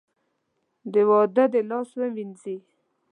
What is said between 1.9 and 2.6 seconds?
ووېنځي.